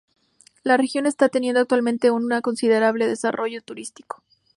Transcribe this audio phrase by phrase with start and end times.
[0.63, 4.23] La región está teniendo actualmente un considerable desarrollo turístico.